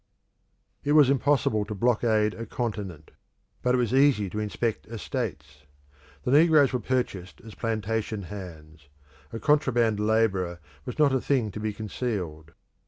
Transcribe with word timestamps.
It 0.83 0.93
was 0.93 1.11
impossible 1.11 1.63
to 1.65 1.75
blockade 1.75 2.33
a 2.33 2.47
continent; 2.47 3.11
but 3.61 3.75
it 3.75 3.77
was 3.77 3.93
easy 3.93 4.31
to 4.31 4.39
inspect 4.39 4.87
estates. 4.87 5.65
The 6.23 6.31
negroes 6.31 6.73
were 6.73 6.79
purchased 6.79 7.39
as 7.41 7.53
plantation 7.53 8.23
hands; 8.23 8.89
a 9.31 9.37
contraband 9.39 9.99
labourer 9.99 10.59
was 10.85 10.97
not 10.97 11.13
a 11.13 11.21
thing 11.21 11.51
to 11.51 11.59
be 11.59 11.71
concealed. 11.71 12.53